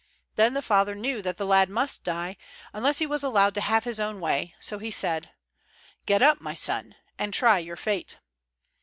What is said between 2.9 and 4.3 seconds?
he was allowed to have his own